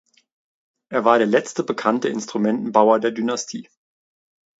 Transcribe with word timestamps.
Er 0.89 1.05
war 1.05 1.19
der 1.19 1.27
letzte 1.27 1.63
bekannte 1.63 2.09
Instrumentenbauer 2.09 2.97
der 2.99 3.11
Dynastie. 3.11 3.69